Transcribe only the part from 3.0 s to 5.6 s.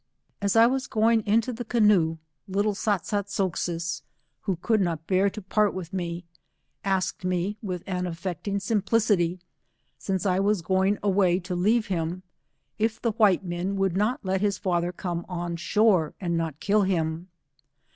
sat sak sis, who could not bear to